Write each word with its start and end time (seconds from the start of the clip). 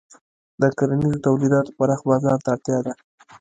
د 0.61 0.63
کرنیزو 0.77 1.23
تولیداتو 1.25 1.75
پراخ 1.77 2.01
بازار 2.09 2.37
ته 2.43 2.49
اړتیا 2.55 2.79
ده. 2.85 2.93